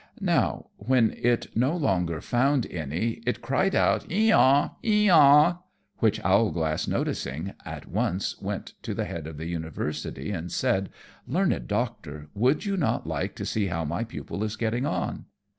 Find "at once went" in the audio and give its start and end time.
7.65-8.73